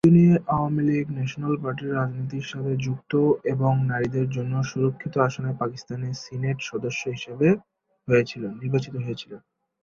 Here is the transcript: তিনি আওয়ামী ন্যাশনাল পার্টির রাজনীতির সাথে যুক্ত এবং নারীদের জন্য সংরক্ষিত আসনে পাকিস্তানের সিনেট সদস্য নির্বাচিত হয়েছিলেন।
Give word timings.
তিনি 0.05 0.23
আওয়ামী 0.49 0.83
ন্যাশনাল 1.09 1.53
পার্টির 1.63 1.95
রাজনীতির 1.95 2.45
সাথে 2.51 2.71
যুক্ত 2.85 3.11
এবং 3.53 3.71
নারীদের 3.91 4.27
জন্য 4.29 4.53
সংরক্ষিত 4.63 5.13
আসনে 5.27 5.51
পাকিস্তানের 5.61 6.13
সিনেট 6.23 6.57
সদস্য 6.69 7.01
নির্বাচিত 8.61 8.95
হয়েছিলেন। 8.97 9.41